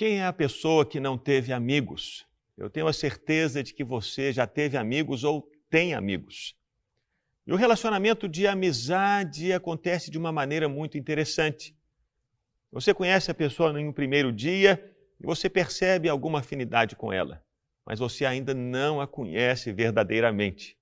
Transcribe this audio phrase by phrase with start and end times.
[0.00, 2.26] Quem é a pessoa que não teve amigos?
[2.56, 6.56] Eu tenho a certeza de que você já teve amigos ou tem amigos.
[7.46, 11.76] E o relacionamento de amizade acontece de uma maneira muito interessante.
[12.72, 14.82] Você conhece a pessoa em um primeiro dia
[15.22, 17.44] e você percebe alguma afinidade com ela,
[17.84, 20.78] mas você ainda não a conhece verdadeiramente.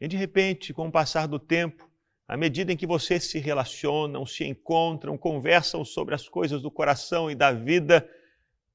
[0.00, 1.86] E de repente, com o passar do tempo,
[2.26, 7.30] à medida em que vocês se relacionam, se encontram, conversam sobre as coisas do coração
[7.30, 8.08] e da vida,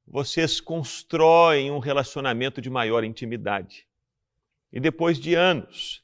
[0.07, 3.85] vocês constroem um relacionamento de maior intimidade.
[4.71, 6.01] E depois de anos,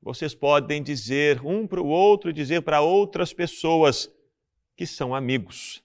[0.00, 4.08] vocês podem dizer um para o outro, dizer para outras pessoas
[4.76, 5.82] que são amigos.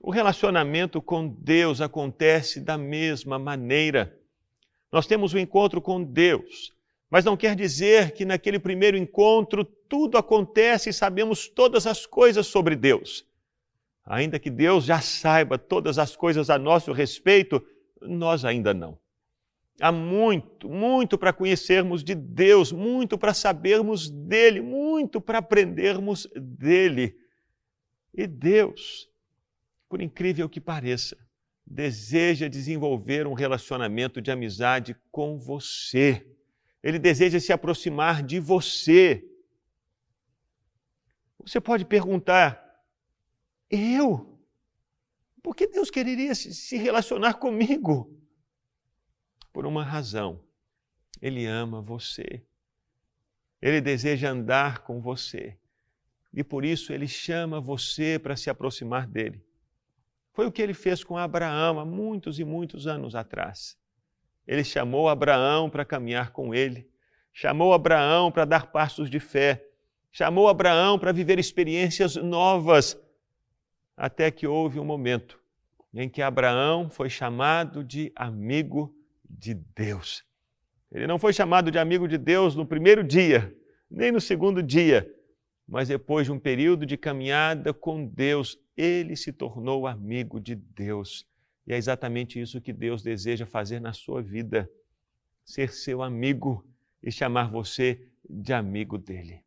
[0.00, 4.18] O relacionamento com Deus acontece da mesma maneira.
[4.90, 6.72] Nós temos o um encontro com Deus,
[7.08, 12.46] mas não quer dizer que naquele primeiro encontro tudo acontece e sabemos todas as coisas
[12.46, 13.29] sobre Deus.
[14.04, 17.64] Ainda que Deus já saiba todas as coisas a nosso respeito,
[18.00, 18.98] nós ainda não.
[19.80, 27.16] Há muito, muito para conhecermos de Deus, muito para sabermos dele, muito para aprendermos dele.
[28.12, 29.10] E Deus
[29.90, 31.18] por incrível que pareça,
[31.66, 36.24] deseja desenvolver um relacionamento de amizade com você.
[36.80, 39.24] Ele deseja se aproximar de você.
[41.40, 42.59] Você pode perguntar:
[43.70, 44.38] eu?
[45.42, 48.14] Por que Deus quereria se relacionar comigo?
[49.52, 50.44] Por uma razão.
[51.20, 52.42] Ele ama você.
[53.60, 55.56] Ele deseja andar com você.
[56.32, 59.44] E por isso ele chama você para se aproximar dele.
[60.32, 63.76] Foi o que ele fez com Abraão há muitos e muitos anos atrás.
[64.46, 66.88] Ele chamou Abraão para caminhar com ele,
[67.32, 69.64] chamou Abraão para dar passos de fé,
[70.10, 72.96] chamou Abraão para viver experiências novas,
[74.00, 75.38] até que houve um momento
[75.92, 78.96] em que Abraão foi chamado de amigo
[79.28, 80.24] de Deus.
[80.90, 83.54] Ele não foi chamado de amigo de Deus no primeiro dia,
[83.90, 85.06] nem no segundo dia,
[85.68, 91.26] mas depois de um período de caminhada com Deus, ele se tornou amigo de Deus.
[91.66, 94.70] E é exatamente isso que Deus deseja fazer na sua vida:
[95.44, 96.66] ser seu amigo
[97.02, 99.44] e chamar você de amigo dele.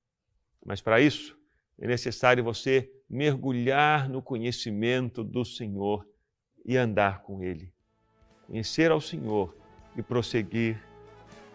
[0.63, 1.35] Mas para isso,
[1.79, 6.03] é necessário você mergulhar no conhecimento do Senhor
[6.65, 7.71] e andar com Ele.
[8.47, 9.55] Conhecer ao Senhor
[9.95, 10.83] e prosseguir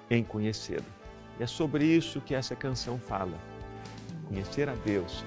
[0.09, 0.87] em conhecê-lo.
[1.39, 3.37] E é sobre isso que essa canção fala
[4.29, 5.25] conhecer a Deus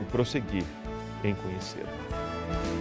[0.00, 0.64] e prosseguir
[1.22, 2.79] em conhecê-lo.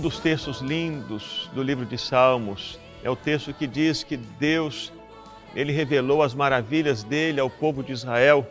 [0.00, 4.92] Dos textos lindos do livro de Salmos é o texto que diz que Deus
[5.54, 8.46] ele revelou as maravilhas dele ao povo de Israel,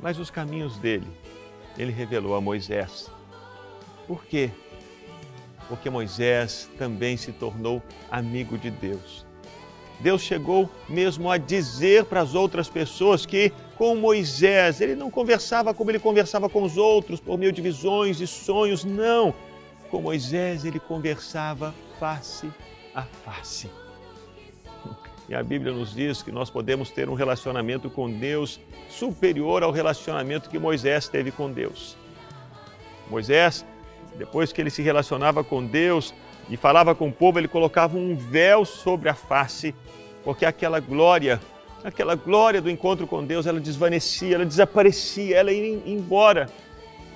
[0.00, 1.06] mas os caminhos dele
[1.78, 3.10] ele revelou a Moisés.
[4.06, 4.50] Por quê?
[5.68, 9.26] Porque Moisés também se tornou amigo de Deus.
[10.00, 15.74] Deus chegou mesmo a dizer para as outras pessoas que com Moisés ele não conversava
[15.74, 19.34] como ele conversava com os outros, por meio de visões e sonhos, não.
[19.90, 22.50] Com Moisés ele conversava face
[22.94, 23.70] a face.
[25.28, 28.58] E a Bíblia nos diz que nós podemos ter um relacionamento com Deus
[28.88, 31.96] superior ao relacionamento que Moisés teve com Deus.
[33.10, 33.64] Moisés,
[34.16, 36.14] depois que ele se relacionava com Deus
[36.48, 39.74] e falava com o povo, ele colocava um véu sobre a face,
[40.24, 41.38] porque aquela glória,
[41.84, 46.48] aquela glória do encontro com Deus, ela desvanecia, ela desaparecia, ela ia embora.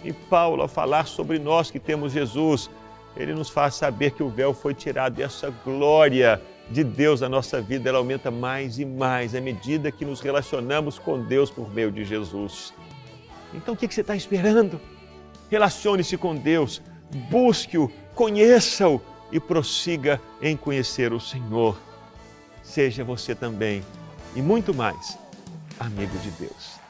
[0.04, 2.70] E Paulo, ao falar sobre nós que temos Jesus,
[3.16, 6.40] ele nos faz saber que o véu foi tirado e essa glória
[6.70, 10.98] de Deus na nossa vida ela aumenta mais e mais à medida que nos relacionamos
[10.98, 12.72] com Deus por meio de Jesus.
[13.52, 14.80] Então o que você está esperando?
[15.50, 16.80] Relacione-se com Deus,
[17.30, 19.00] busque-o, conheça-o
[19.30, 21.76] e prossiga em conhecer o Senhor.
[22.62, 23.82] Seja você também,
[24.34, 25.18] e muito mais,
[25.78, 26.81] amigo de Deus.